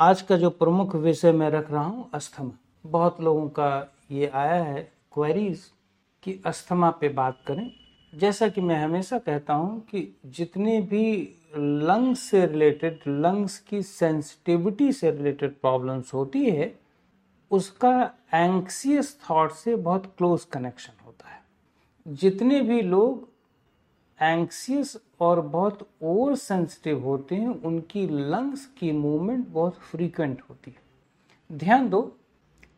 [0.00, 2.50] आज का जो प्रमुख विषय मैं रख रहा हूँ, अस्थमा।
[2.86, 5.60] बहुत लोगों का ये आया है क्वेरीज
[6.22, 7.70] कि अस्थमा पे बात करें।
[8.14, 14.92] जैसा कि मैं हमेशा कहता हूँ कि जितने भी लंग्स से रिलेटेड लंग्स की सेंसिटिविटी
[14.92, 16.74] से रिलेटेड प्रॉब्लम्स होती है,
[17.50, 21.42] उसका एंक्सियस थॉट से बहुत क्लोज कनेक्शन होता है।
[22.06, 23.27] जितने भी लोग
[24.20, 31.56] एंक्सियस और बहुत ओवर सेंसिटिव होते हैं, उनकी लंग्स की मूवमेंट बहुत फ्रीक्वेंट होती है।
[31.58, 32.16] ध्यान दो,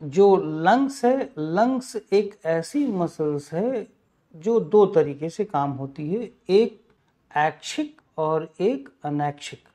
[0.03, 3.87] जो लंग्स है लंग्स एक ऐसी मसल्स है
[4.35, 6.81] जो दो तरीके से काम होती है, एक
[7.37, 9.69] ऐच्छिक और एक अनैच्छिक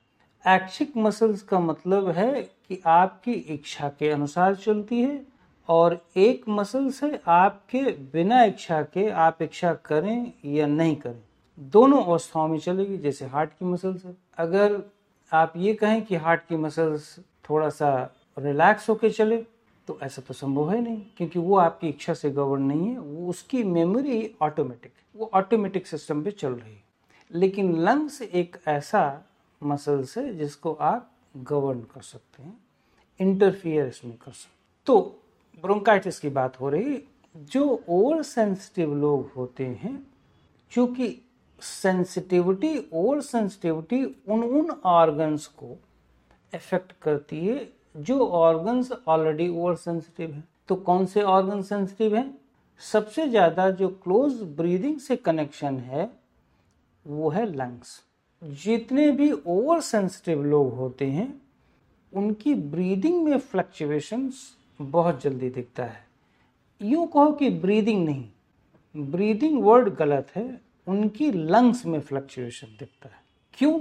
[0.46, 5.26] ऐच्छिक मसल्स का मतलब है कि आपकी इच्छा के अनुसार चलती है
[5.70, 7.82] और एक मसल्स है, आपके
[8.14, 11.22] बिना इच्छा के आप इच्छा करें या नहीं करें।
[11.58, 14.82] दोनों अवस्थाओं में चलेगी, जैसे हार्ट की मसल्स है। अगर
[15.32, 17.18] आप ये कहें कि हार्ट की मसल्स
[17.50, 17.92] थोड़ा सा
[18.38, 19.38] रिलैक्स होकर चले
[19.88, 23.30] तो ऐसा तो संभव है नहीं, क्योंकि वो आपकी इच्छा से गवर्न नहीं है, वो
[23.30, 26.84] उसकी मेमोरी ऑटोमेटिक वो ऑटोमेटिक सिस्टम पे चल रही है।
[27.32, 29.22] लेकिन लंग्स एक ऐसा
[29.62, 32.58] मसल्स है जिसको आप गवर्न कर सकते हैं
[33.20, 35.00] इंटरफियर इसमें कर सकते तो
[35.64, 37.02] ब्रोंकाइटिस की बात हो रही,
[37.36, 40.06] जो ओवर सेंसिटिव लोग होते हैं,
[40.72, 41.08] चूँकि
[41.66, 45.78] सेंसिटिविटी ओवर सेंसिटिविटी उन उन ऑर्गन्स को
[46.54, 52.38] इफ़ेक्ट करती है जो ऑर्गन्स ऑलरेडी ओवर सेंसिटिव है। तो कौन से ऑर्गन सेंसिटिव हैं?
[52.82, 56.10] सबसे ज़्यादा जो क्लोज ब्रीदिंग से कनेक्शन है,
[57.06, 58.02] वो है लंग्स
[58.42, 61.42] जितने भी ओवर सेंसिटिव लोग होते हैं,
[62.14, 64.46] उनकी ब्रीदिंग में फ्लक्चुएशंस
[64.80, 66.04] बहुत जल्दी दिखता है।
[66.82, 68.26] यूँ कहो कि ब्रीदिंग नहीं
[68.96, 70.48] ब्रीदिंग वर्ड गलत है
[70.88, 73.22] उनकी लंग्स में फ्लक्चुएशन दिखता है।
[73.54, 73.80] क्यों?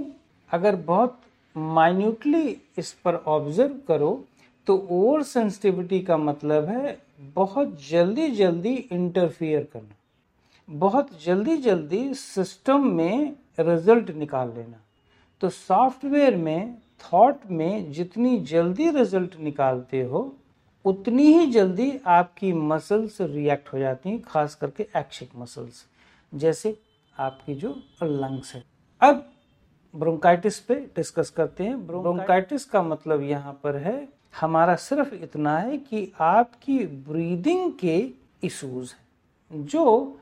[0.49, 1.21] अगर बहुत
[1.55, 4.23] माइन्यूटली इस पर ऑब्ज़र्व करो
[4.67, 6.97] तो ओवर सेंसिटिविटी का मतलब है
[7.35, 9.95] बहुत जल्दी जल्दी इंटरफियर करना।
[10.69, 14.79] बहुत जल्दी जल्दी सिस्टम में रिज़ल्ट निकाल लेना।
[15.41, 20.35] तो सॉफ्टवेयर में थॉट में जितनी जल्दी रिज़ल्ट निकालते हो,
[20.85, 25.85] उतनी ही जल्दी आपकी मसल्स रिएक्ट हो जाती हैं, खास करके एक्शिक मसल्स
[26.33, 26.77] जैसे
[27.17, 28.63] आपकी जो लंग्स है।
[29.01, 29.25] अब
[29.93, 34.07] ब्रोंकाइटिस पे डिस्कस करते हैं। ब्रोंकाइटिस का मतलब यहाँ पर है,
[34.41, 37.97] हमारा सिर्फ़ इतना है कि आपकी ब्रीदिंग के
[38.43, 40.19] इश्यूज़ हैं, जो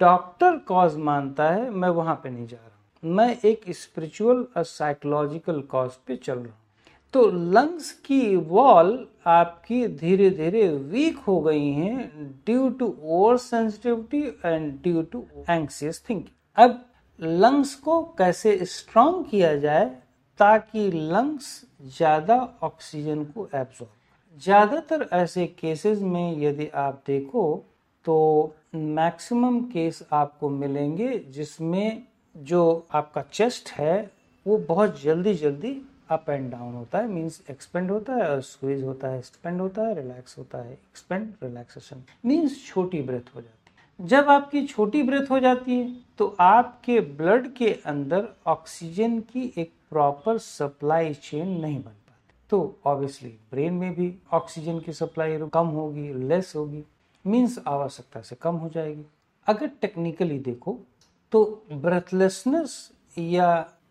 [0.00, 2.66] डॉक्टर कॉज मानता है, मैं वहाँ पे नहीं जा रहा।
[3.02, 6.66] हूँ मैं एक स्पिरिचुअल और साइकोलॉजिकल कॉज पे चल रहा हूँ।
[7.12, 14.22] तो लंग्स की वॉल आपकी धीरे धीरे वीक हो गई हैं due to over sensitivity
[14.44, 16.84] and due to anxious thinking अब
[17.20, 19.84] लंग्स को कैसे स्ट्रॉन्ग किया जाए
[20.38, 27.64] ताकि लंग्स ज़्यादा ऑक्सीजन को एब्जॉर्ब ज़्यादातर ऐसे केसेस में यदि आप देखो
[28.04, 32.02] तो मैक्सिमम केस आपको मिलेंगे जिसमें
[32.36, 34.10] जो आपका चेस्ट है,
[34.46, 38.82] वो बहुत जल्दी जल्दी अप एंड डाउन होता है मीन्स एक्सपेंड होता है और स्क्वीज
[38.84, 43.72] होता है एक्सपेंड होता है रिलैक्स होता है एक्सपेंड रिलैक्सेशन मीन्स छोटी ब्रेथ हो जाती
[44.00, 49.52] है। जब आपकी छोटी ब्रेथ हो जाती है तो आपके ब्लड के अंदर ऑक्सीजन की
[49.56, 55.38] एक प्रॉपर सप्लाई चेन नहीं बन पाती। तो ऑब्वियसली ब्रेन में भी ऑक्सीजन की सप्लाई
[55.52, 56.84] कम होगी लेस होगी
[57.24, 59.04] मीन्स आवश्यकता से कम हो जाएगी।
[59.46, 60.78] अगर टेक्निकली देखो
[61.32, 61.42] तो
[61.72, 62.76] ब्रेथलेसनेस
[63.18, 63.48] या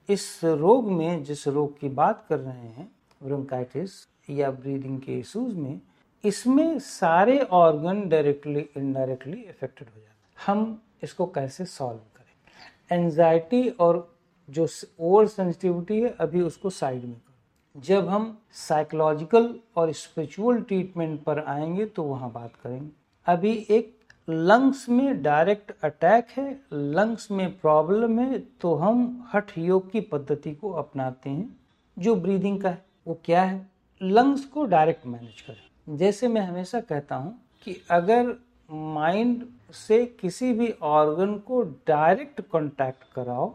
[0.10, 2.92] इस रोग में, जिस रोग की बात कर रहे हैं
[3.24, 5.82] ब्रोंकाइटिस या ब्रीदिंग के इश्यूज़ में,
[6.26, 12.98] इसमें सारे ऑर्गन डायरेक्टली इनडायरेक्टली इफेक्टेड हो जाते हैं। हम इसको कैसे सॉल्व करें?
[13.00, 14.16] एंजाइटी और
[14.50, 14.68] जो
[15.00, 21.40] ओवर सेंसिटिविटी है, अभी उसको साइड में करो। जब हम साइकोलॉजिकल और स्पिरिचुअल ट्रीटमेंट पर
[21.40, 22.90] आएँगे तो वहाँ बात करेंगे।
[23.26, 23.97] अभी एक
[24.28, 30.54] लंग्स में डायरेक्ट अटैक है, लंग्स में प्रॉब्लम है तो हम हठ योग की पद्धति
[30.54, 31.56] को अपनाते हैं।
[31.98, 33.70] जो ब्रीदिंग का है, वो क्या है?
[34.02, 38.36] लंग्स को डायरेक्ट मैनेज करें। जैसे मैं हमेशा कहता हूँ कि अगर
[38.70, 43.54] माइंड से किसी भी ऑर्गन को डायरेक्ट कांटेक्ट कराओ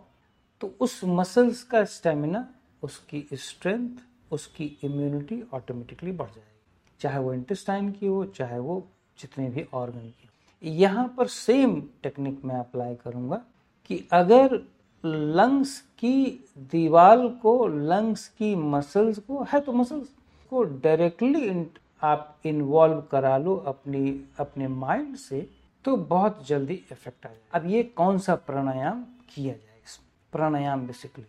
[0.61, 2.47] तो उस मसल्स का स्टेमिना,
[2.82, 3.97] उसकी स्ट्रेंथ,
[4.32, 8.82] उसकी इम्यूनिटी ऑटोमेटिकली बढ़ जाएगी। चाहे वो इंटेस्टाइन की हो, चाहे वो
[9.19, 10.31] जितने भी ऑर्गन की हो।
[10.64, 13.43] यहाँ पर सेम टेक्निक मैं अप्लाई करूँगा
[13.87, 14.61] कि अगर
[15.05, 20.09] लंग्स की दीवार को लंग्स की मसल्स को, है तो मसल्स
[20.50, 21.67] को डायरेक्टली
[22.03, 25.50] आप इन्वॉल्व करा लो अपनी, अपने माइंड से
[25.85, 30.09] तो बहुत जल्दी इफ़ेक्ट आ जाए अब ये कौन सा प्राणायाम किया जाए इसमें?
[30.32, 31.25] प्राणायाम बेसिकली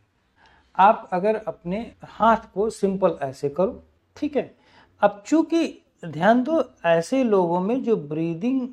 [0.78, 3.84] आप अगर अपने हाथ को सिंपल ऐसे करो,
[4.18, 4.56] ठीक है?
[5.02, 8.70] अब चूँकि, ध्यान दो, ऐसे लोगों में जो ब्रीदिंग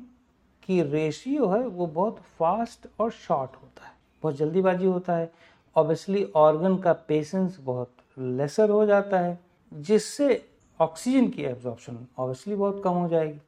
[0.63, 3.93] की रेशियो है, वो बहुत फास्ट और शॉर्ट होता है।
[4.23, 5.31] बहुत जल्दीबाजी होता है।
[5.75, 9.37] ऑब्वियसली ऑर्गन का पेशेंस बहुत लेसर हो जाता है,
[9.71, 10.43] जिससे
[10.79, 13.39] ऑक्सीजन की एब्जॉर्प्शन ऑब्वियसली बहुत कम हो जाएगी।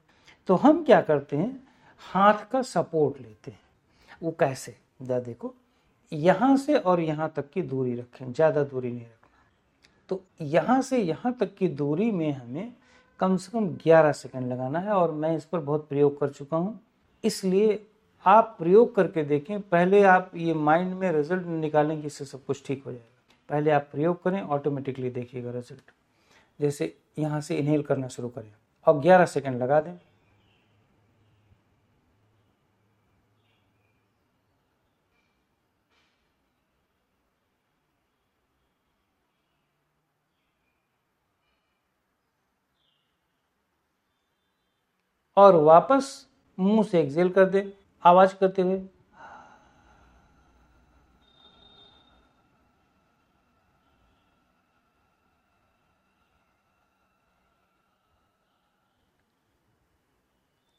[0.49, 1.63] तो हम क्या करते हैं?
[2.01, 3.59] हाथ का सपोर्ट लेते हैं।
[4.23, 4.75] वो कैसे?
[5.01, 5.53] दा देखो।
[6.11, 9.29] यहाँ से और यहाँ तक की दूरी रखें। ज़्यादा दूरी नहीं रखना।
[10.09, 12.73] तो यहाँ से यहाँ तक की दूरी में हमें
[13.19, 16.57] कम से कम 11 सेकंड लगाना है और मैं इस पर बहुत प्रयोग कर चुका
[16.57, 16.79] हूँ।
[17.23, 17.79] इसलिए
[18.25, 22.83] आप प्रयोग करके देखें, पहले आप ये माइंड में रिज़ल्ट निकालेंगे इससे सब कुछ ठीक
[22.85, 23.05] हो जाएगा।
[23.49, 25.91] पहले आप प्रयोग करें ऑटोमेटिकली देखिएगा रिज़ल्ट
[26.59, 28.51] जैसे यहाँ से इनहेल करना शुरू करें।
[28.87, 29.97] और 11 सेकंड लगा दें।
[45.37, 46.05] और वापस
[46.57, 47.71] मुँह से एक्सेल कर दे,
[48.03, 48.81] आवाज़ करते हुए।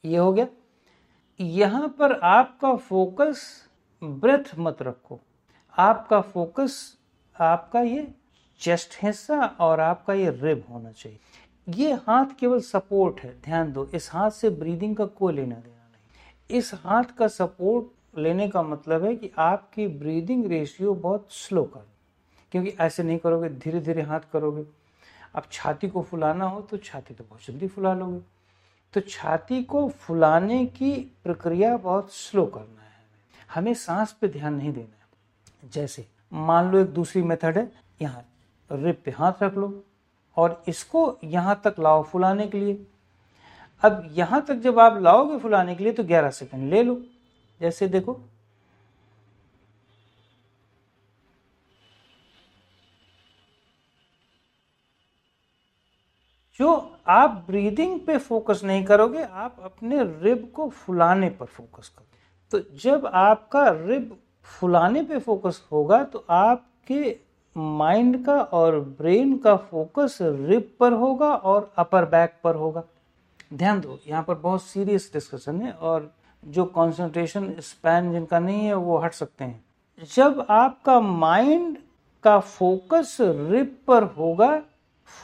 [0.04, 0.46] ये हो गया।
[1.40, 3.42] यहाँ पर आपका फोकस
[4.02, 5.20] ब्रेथ मत रखो।
[5.74, 6.76] आपका फोकस
[7.36, 8.06] आपका ये
[8.60, 11.18] चेस्ट हिस्सा और आपका ये रिब होना चाहिए।
[11.69, 15.88] ये हाथ केवल सपोर्ट है, ध्यान दो, इस हाथ से ब्रीदिंग का कोई लेना देना
[15.93, 21.64] नहीं। इस हाथ का सपोर्ट लेने का मतलब है कि आपकी ब्रीदिंग रेशियो बहुत स्लो
[21.64, 21.87] कर।
[22.52, 24.64] क्योंकि ऐसे नहीं करोगे धीरे धीरे हाथ करोगे।
[25.34, 28.20] अब छाती को फुलाना हो तो छाती तो बहुत जल्दी फुला लोगे।
[28.94, 30.93] तो छाती को फुलाने की
[31.25, 33.05] प्रक्रिया बहुत स्लो करना है।
[33.55, 37.72] हमें सांस पे ध्यान नहीं देना है। जैसे मान लो एक दूसरी मेथड है,
[38.02, 38.25] यहाँ
[38.72, 39.84] रिप पे हाथ रख लो।
[40.36, 42.86] और इसको यहाँ तक लाओ फुलाने के लिए।
[43.82, 47.00] अब यहाँ तक जब आप लाओगे फुलाने के लिए तो 11 सेकंड ले लो।
[47.60, 48.20] जैसे देखो।
[56.60, 62.06] जो आप ब्रीदिंग पे फोकस नहीं करोगे, आप अपने रिब को फुलाने पर फोकस करो।
[62.52, 67.10] तो जब आपका रिब फुलाने पे फोकस होगा तो आपके
[67.56, 72.82] माइंड का और ब्रेन का फोकस रिप पर होगा और अपर बैक पर होगा।
[73.54, 76.12] ध्यान दो, यहाँ पर बहुत सीरियस डिस्कशन है और
[76.42, 79.64] जो कंसंट्रेशन स्पैन जिनका नहीं है, वो हट सकते हैं।
[80.14, 81.76] जब आपका माइंड
[82.24, 84.62] का फोकस रिप पर होगा,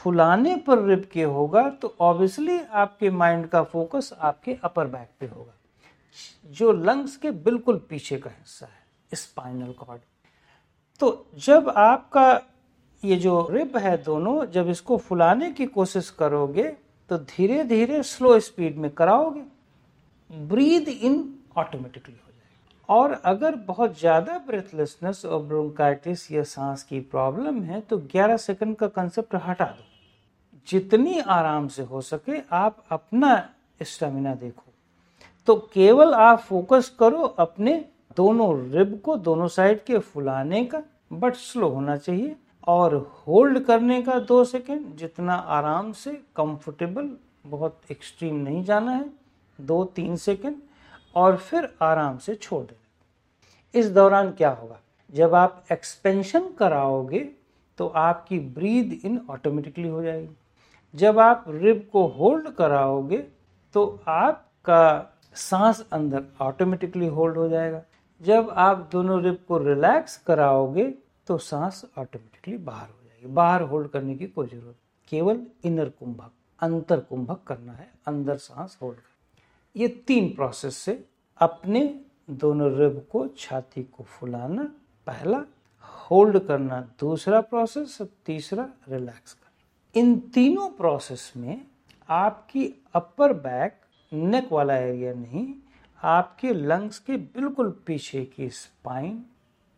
[0.03, 5.25] फुलाने पर रिप के होगा तो ऑब्वियसली आपके माइंड का फोकस आपके अपर बैक पे
[5.25, 5.53] होगा।
[6.51, 10.01] जो लंग्स के बिल्कुल पीछे का हिस्सा है स्पाइनल कॉर्ड
[11.01, 12.41] तो जब आपका
[13.03, 16.63] ये जो रिब है दोनों, जब इसको फुलाने की कोशिश करोगे
[17.09, 19.41] तो धीरे धीरे स्लो स्पीड में कराओगे।
[20.29, 21.23] ब्रीद इन
[21.57, 27.79] ऑटोमेटिकली हो जाएगा। और अगर बहुत ज़्यादा ब्रेथलेसनेस और ब्रोंकाइटिस या सांस की प्रॉब्लम है
[27.81, 29.83] तो 11 सेकंड का कंसेप्ट हटा दो।
[30.67, 33.49] जितनी आराम से हो सके, आप अपना
[33.81, 34.71] स्टेमिना देखो।
[35.47, 37.73] तो केवल आप फोकस करो अपने
[38.17, 40.81] दोनों रिब को, दोनों साइड के फुलाने का।
[41.11, 42.35] बट स्लो होना चाहिए
[42.67, 42.95] और
[43.27, 47.09] होल्ड करने का दो सेकेंड, जितना आराम से कंफर्टेबल
[47.47, 49.09] बहुत एक्सट्रीम नहीं जाना है,
[49.59, 50.55] दो तीन सेकेंड,
[51.15, 54.79] और फिर आराम से छोड़ देना। इस दौरान क्या होगा?
[55.13, 57.19] जब आप एक्सपेंशन कराओगे
[57.77, 60.35] तो आपकी ब्रीद इन ऑटोमेटिकली हो जाएगी।
[60.93, 63.17] जब आप रिब को होल्ड कराओगे
[63.75, 67.81] तो आपका सांस अंदर ऑटोमेटिकली होल्ड हो जाएगा।
[68.21, 70.85] जब आप दोनों रिब को रिलैक्स कराओगे
[71.27, 74.75] तो सांस ऑटोमेटिकली बाहर हो जाएगी। बाहर होल्ड करने की कोई ज़रूरत
[75.11, 79.09] केवल इनर कुंभक, अंतर कुंभक करना है। अंदर सांस होल्ड कर
[79.75, 81.03] ये तीन प्रोसेस से
[81.41, 81.83] अपने
[82.31, 84.63] दोनों रिब को छाती को फुलाना,
[85.07, 85.43] पहला
[86.11, 91.61] होल्ड करना, दूसरा प्रोसेस तीसरा रिलैक्स करना। इन तीनों प्रोसेस में
[92.09, 93.79] आपकी अपर बैक
[94.11, 95.45] नेक वाला एरिया नहीं
[96.03, 99.23] आपके लंग्स के बिल्कुल पीछे की स्पाइन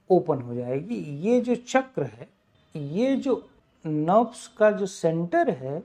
[0.10, 2.30] ओपन हो जाएगी। ये जो चक्र है,
[2.76, 3.50] ये जो
[3.86, 5.84] नर्व्स का जो सेंटर है,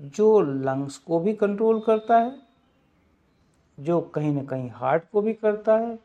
[0.00, 2.36] जो लंग्स को भी कंट्रोल करता है,
[3.80, 5.98] जो कहीं ना कहीं हार्ट को भी करता है,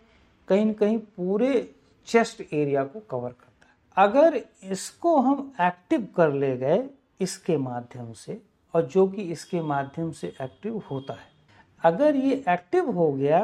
[0.48, 1.75] कहीं ना कहीं पूरे
[2.08, 6.89] चेस्ट एरिया को कवर करता है। अगर इसको हम एक्टिव कर ले गए
[7.22, 8.41] इसके माध्यम से,
[8.74, 11.29] और जो कि इसके माध्यम से एक्टिव होता है
[11.84, 13.40] अगर ये एक्टिव हो गया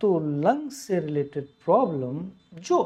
[0.00, 2.20] तो लंग्स से रिलेटेड प्रॉब्लम
[2.60, 2.78] जो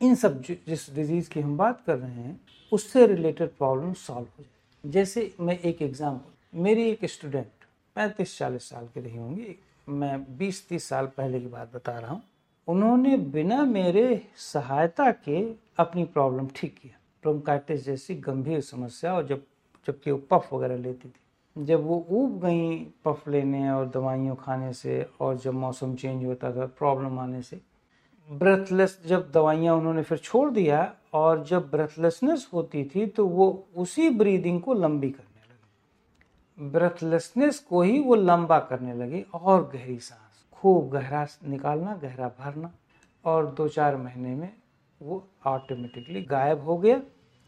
[0.00, 2.40] इन सब जिस डिज़ीज़ की हम बात कर रहे हैं,
[2.72, 7.64] उससे रिलेटेड प्रॉब्लम सॉल्व हो जाए जैसे मैं एक एग्ज़ाम्पल मेरी एक स्टूडेंट
[7.96, 9.56] पैंतीस चालीस साल की रही होंगी।
[9.88, 12.22] मैं बीस तीस साल पहले की बात बता रहा हूँ।
[12.68, 15.40] उन्होंने बिना मेरे सहायता के
[15.78, 19.42] अपनी प्रॉब्लम ठीक किया। ब्रोंकाइटिस जैसी गंभीर समस्या और जब,
[19.88, 21.20] जबकि वो पफ वगैरह लेती थी।
[21.56, 26.50] जब वो ऊब गई पफ लेने और दवाइयों खाने से और जब मौसम चेंज होता
[26.52, 27.60] था प्रॉब्लम आने से
[28.28, 30.80] ब्रेथलेस जब दवाइयाँ उन्होंने फिर छोड़ दिया
[31.14, 33.46] और जब ब्रेथलेसनेस होती थी तो वो
[33.76, 39.98] उसी ब्रीदिंग को लंबी करने लगी। ब्रेथलेसनेस को ही वो लंबा करने लगी और गहरी
[39.98, 42.70] सांस, खूब गहरा निकालना, गहरा भरना
[43.24, 44.52] और दो चार महीने में
[45.00, 47.00] वो ऑटोमेटिकली गायब हो गया,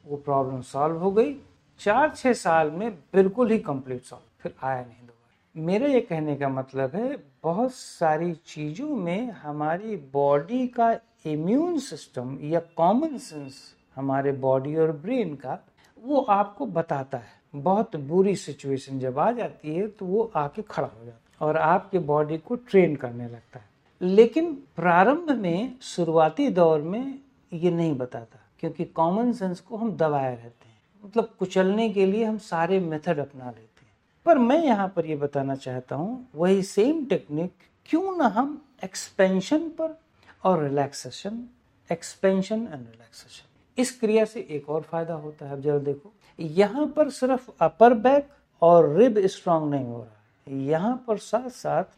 [0.04, 1.32] वो प्रॉब्लम सॉल्व हो गई
[1.80, 6.37] चार छः साल में बिल्कुल ही कंप्लीट सॉल्व। फिर आया नहीं दोबारा। मेरा ये कहने
[6.37, 10.92] का मतलब है, बहुत सारी चीज़ों में हमारी बॉडी का
[11.26, 13.56] इम्यून सिस्टम या कॉमन सेंस
[13.97, 15.58] हमारे बॉडी और ब्रेन का,
[15.99, 20.88] वो आपको बताता है। बहुत बुरी सिचुएशन जब आ जाती है तो वो आके खड़ा
[20.88, 23.66] हो जाता है और आपके बॉडी को ट्रेन करने लगता है।
[24.00, 27.18] लेकिन प्रारंभ में, शुरुआती दौर में
[27.52, 32.24] ये नहीं बताता, क्योंकि कॉमन सेंस को हम दबाए रहते हैं। मतलब कुचलने के लिए
[32.24, 33.92] हम सारे मेथड अपना लेते हैं।
[34.26, 37.52] पर मैं यहाँ पर ये बताना चाहता हूँ, वही सेम टेक्निक
[37.88, 39.98] क्यों ना हम एक्सपेंशन पर
[40.44, 41.44] और रिलैक्सेशन
[41.90, 43.46] एक्सपेंशन एंड रिलैक्सेशन
[43.78, 47.94] इस क्रिया से एक और फ़ायदा होता है, अब जरा देखो। यहाँ पर सिर्फ़ अपर
[47.96, 48.28] बैक
[48.62, 51.96] और रिब स्ट्रांग नहीं हो रहा है। यहाँ पर साथ साथ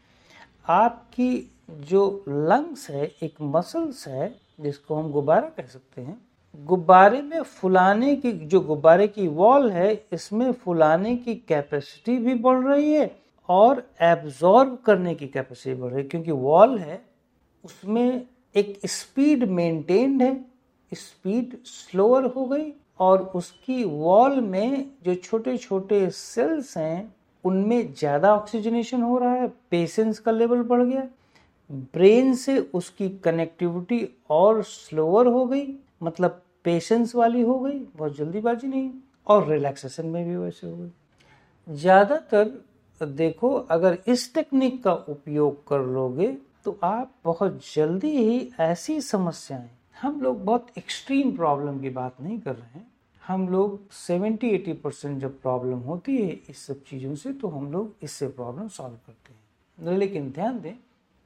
[0.69, 6.17] आपकी जो लंग्स है, एक मसल्स है, जिसको हम गुब्बारा कह सकते हैं
[6.55, 12.63] गुब्बारे में फुलाने की, जो गुब्बारे की वॉल है, इसमें फुलाने की कैपेसिटी भी बढ़
[12.63, 13.09] रही है
[13.49, 17.01] और एब्जॉर्ब करने की कैपेसिटी बढ़ रही है, क्योंकि वॉल है,
[17.63, 18.21] उसमें
[18.55, 20.33] एक स्पीड मेंटेन्ड है
[20.91, 28.33] स्पीड स्लोअर हो गई और उसकी वॉल में जो छोटे छोटे सेल्स हैं, उनमें ज़्यादा
[28.35, 31.07] ऑक्सीजनेशन हो रहा है पेशेंस का लेवल बढ़ गया
[31.69, 35.65] ब्रेन से उसकी कनेक्टिविटी और स्लोअर हो गई।
[36.01, 38.91] मतलब पेशेंस वाली हो गई, बहुत जल्दीबाजी नहीं,
[39.27, 42.59] और रिलैक्सेशन में भी वैसे हो गई। ज़्यादातर
[43.01, 46.27] देखो, अगर इस टेक्निक का उपयोग कर लोगे
[46.65, 49.69] तो आप बहुत जल्दी ही ऐसी समस्याएँ,
[50.01, 52.89] हम लोग बहुत एक्सट्रीम प्रॉब्लम की बात नहीं कर रहे हैं।
[53.23, 57.95] हम लोग 70-80 परसेंट जब प्रॉब्लम होती है इस सब चीज़ों से तो हम लोग
[58.03, 60.73] इससे प्रॉब्लम सॉल्व करते हैं। लेकिन ध्यान दें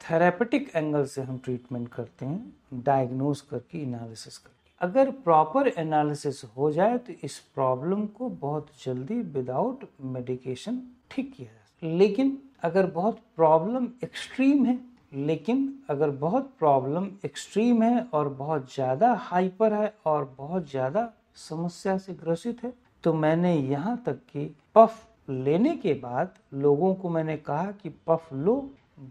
[0.01, 4.55] थेरापेटिक एंगल से हम ट्रीटमेंट करते हैं डायग्नोज करके एनालिसिस करके
[4.86, 11.48] अगर प्रॉपर एनालिसिस हो जाए तो इस प्रॉब्लम को बहुत जल्दी विदाउट मेडिकेशन ठीक किया
[11.48, 14.80] जा लेकिन अगर बहुत प्रॉब्लम एक्सट्रीम है,
[15.13, 21.12] लेकिन अगर बहुत प्रॉब्लम एक्सट्रीम है और बहुत ज़्यादा हाइपर है और बहुत ज़्यादा
[21.50, 22.74] समस्या से ग्रसित है
[23.04, 28.30] तो मैंने यहाँ तक कि पफ लेने के बाद लोगों को मैंने कहा कि पफ
[28.34, 28.56] लो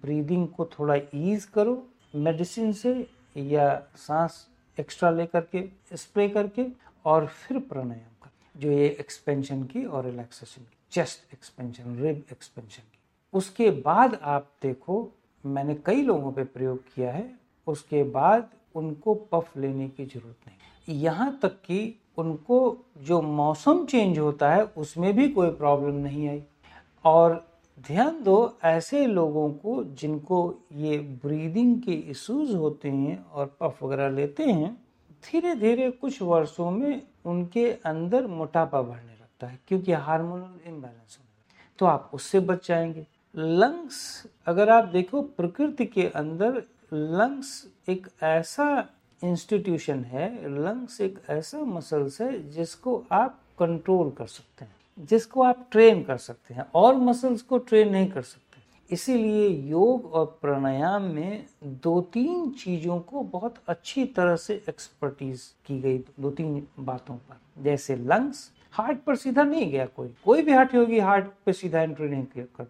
[0.03, 1.83] ब्रीदिंग को थोड़ा ईज करो
[2.17, 2.95] मेडिसिन से
[3.37, 4.47] या सांस
[4.81, 6.67] एक्स्ट्रा लेकर के स्प्रे करके
[7.05, 12.83] और फिर प्राणायाम कर। जो ये एक्सपेंशन की और रिलैक्सेशन की चेस्ट एक्सपेंशन रिब एक्सपेंशन
[12.83, 12.99] की।
[13.33, 15.13] उसके बाद आप देखो,
[15.47, 17.35] मैंने कई लोगों पे प्रयोग किया है,
[17.67, 24.19] उसके बाद उनको पफ लेने की ज़रूरत नहीं। यहाँ तक कि उनको जो मौसम चेंज
[24.19, 26.43] होता है, उसमें भी कोई प्रॉब्लम नहीं आई।
[27.05, 30.39] और ध्यान दो, ऐसे लोगों को जिनको
[30.73, 34.73] ये ब्रीदिंग के इश्यूज़ होते हैं और पफ वगैरह लेते हैं
[35.25, 41.53] धीरे धीरे कुछ वर्षों में उनके अंदर मोटापा बढ़ने लगता है क्योंकि हार्मोनल इम्बैलेंस होने
[41.79, 46.63] तो आप उससे बच जाएँगे। लंग्स अगर आप देखो प्रकृति के अंदर
[46.93, 48.89] लंग्स एक ऐसा
[49.23, 50.29] इंस्टीट्यूशन है
[50.59, 56.17] लंग्स एक ऐसा मसल्स है जिसको आप कंट्रोल कर सकते हैं। जिसको आप ट्रेन कर
[56.17, 58.43] सकते हैं, और मसल्स को ट्रेन नहीं कर सकते।
[58.91, 65.81] इसीलिए योग और प्राणायाम में दो तीन चीज़ों को बहुत अच्छी तरह से एक्सपर्टीज की
[65.81, 70.53] गई दो तीन बातों पर। जैसे लंग्स हार्ट पर सीधा नहीं गया कोई। कोई भी
[70.53, 72.65] हार्ट योगी हार्ट पे सीधा एंट्री नहीं करता।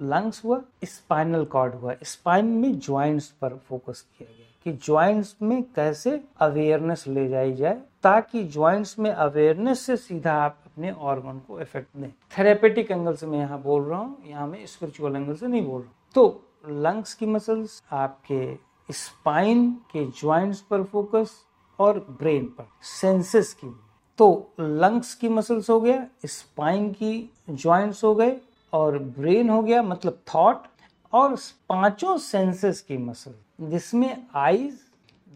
[0.00, 5.62] लंग्स हुआ स्पाइनल कॉर्ड हुआ। स्पाइन में ज्वाइंट्स पर फोकस किया गया कि ज्वाइंट्स में
[5.62, 11.60] कैसे अवेयरनेस ले जाई जाए, ताकि ज्वाइंट्स में अवेयरनेस से सीधा आप अपने ऑर्गन को
[11.60, 15.46] इफ़ेक्ट दें। थेरेपेटिक एंगल से मैं यहाँ बोल रहा हूँ, यहाँ मैं स्पिरिचुअल एंगल से
[15.46, 21.34] नहीं बोल रहा हूँ। तो लंग्स की मसल्स आपके स्पाइन के ज्वाइंट्स पर फोकस
[21.78, 23.72] और ब्रेन पर सेंसेस की।
[24.18, 28.36] तो लंग्स की मसल्स हो गया स्पाइन की ज्वाइंट्स हो गए
[28.72, 30.66] और ब्रेन हो गया मतलब थॉट
[31.12, 31.36] और
[31.68, 34.78] पाँचों सेंसेस की मसल जिसमें आईज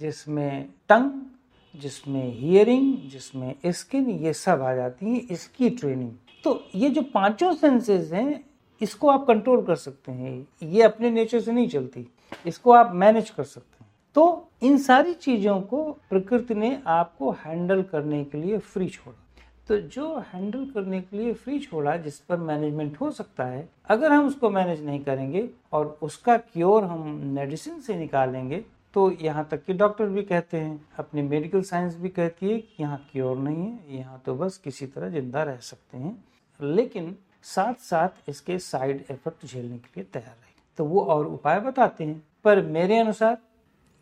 [0.00, 1.11] जिसमें टंग
[1.75, 6.12] जिसमें हियरिंग जिसमें स्किन ये सब आ जाती है, इसकी ट्रेनिंग
[6.44, 8.44] तो ये जो पाँचों सेंसेस हैं,
[8.80, 12.06] इसको आप कंट्रोल कर सकते हैं। ये अपने नेचर से नहीं चलती।
[12.46, 17.82] इसको आप मैनेज कर सकते हैं। तो इन सारी चीज़ों को प्रकृति ने आपको हैंडल
[17.82, 19.16] करने के लिए फ्री छोड़ा।
[19.68, 24.12] तो जो हैंडल करने के लिए फ्री छोड़ा, जिस पर मैनेजमेंट हो सकता है, अगर
[24.12, 28.64] हम उसको मैनेज नहीं करेंगे और उसका क्योर हम मेडिसिन से निकालेंगे
[28.95, 32.83] तो यहाँ तक कि डॉक्टर भी कहते हैं, अपनी मेडिकल साइंस भी कहती है कि
[32.83, 36.25] यहाँ क्योर नहीं है, यहाँ तो बस किसी तरह ज़िंदा रह सकते हैं।
[36.61, 37.14] लेकिन
[37.45, 42.04] साथ साथ इसके साइड इफ़ेक्ट झेलने के लिए तैयार रहे तो वो और उपाय बताते
[42.04, 43.37] हैं, पर मेरे अनुसार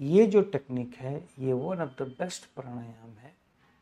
[0.00, 3.34] ये जो टेक्निक है, ये one of the best pranayama है।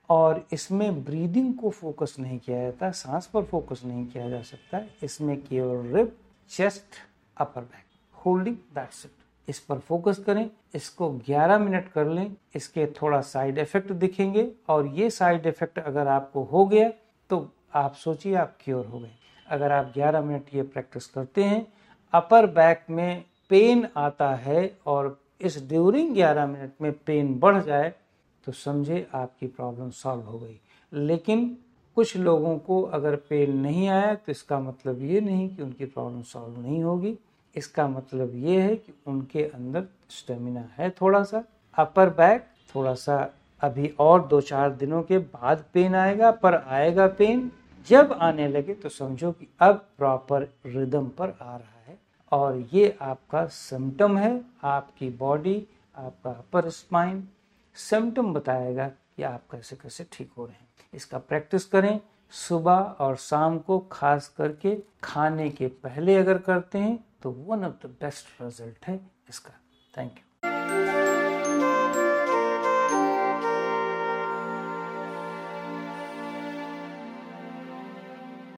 [0.09, 4.81] और इसमें ब्रीदिंग को फोकस नहीं किया जाता, सांस पर फोकस नहीं किया जा सकता,
[5.03, 6.17] इसमें केवल rib
[6.51, 6.97] chest
[7.37, 7.85] upper back
[8.17, 13.59] holding that's it इस पर फोकस करें, इसको 11 मिनट कर लें, इसके थोड़ा साइड
[13.59, 16.91] इफ़ेक्ट दिखेंगे और ये साइड इफ़ेक्ट अगर आपको हो गया
[17.31, 19.11] तो आप सोचिए आप क्योर हो गए।
[19.47, 21.67] अगर आप 11 मिनट ये प्रैक्टिस करते हैं,
[22.13, 27.93] अपर बैक में पेन आता है और इस ड्यूरिंग 11 मिनट में पेन बढ़ जाए
[28.47, 30.59] तो समझे आपकी प्रॉब्लम सॉल्व हो गई।
[30.93, 31.57] लेकिन
[31.97, 36.23] कुछ लोगों को अगर पेन नहीं आया तो इसका मतलब ये नहीं कि उनकी प्रॉब्लम
[36.23, 37.17] सॉल्व नहीं होगी।
[37.57, 41.43] इसका मतलब ये है कि उनके अंदर स्टेमिना है थोड़ा सा
[41.77, 43.17] अपर बैक थोड़ा सा
[43.63, 47.51] अभी और दो चार दिनों के बाद पेन आएगा, पर आएगा पेन,
[47.89, 51.99] जब आने लगे तो समझो कि अब प्रॉपर रिदम पर आ रहा है।
[52.33, 57.23] और ये आपका सिम्टम है, आपकी बॉडी, आपका अपर स्पाइन,
[57.77, 61.99] सिम्टम बताएगा कि आप कैसे कैसे ठीक हो रहे हैं। इसका प्रैक्टिस करें
[62.35, 67.87] सुबह और शाम को खास करके खाने के पहले अगर करते हैं तो one of
[67.87, 69.59] the best result है इसका।
[69.95, 70.25] Thank you